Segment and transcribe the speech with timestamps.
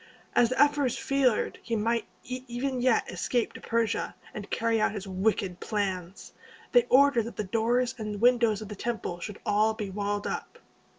[0.35, 5.05] As the ephors feared he might even yet escape to Persia, and carry out his
[5.07, 6.33] wicked plans,
[6.71, 10.57] they ordered that the doors and windows of the temple should all be walled up.